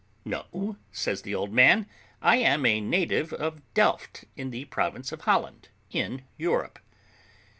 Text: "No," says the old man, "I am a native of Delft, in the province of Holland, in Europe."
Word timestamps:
"No," 0.25 0.77
says 0.91 1.21
the 1.21 1.35
old 1.35 1.53
man, 1.53 1.87
"I 2.23 2.37
am 2.37 2.65
a 2.65 2.81
native 2.81 3.33
of 3.33 3.61
Delft, 3.75 4.25
in 4.35 4.49
the 4.49 4.65
province 4.65 5.11
of 5.11 5.21
Holland, 5.21 5.69
in 5.91 6.23
Europe." 6.37 6.79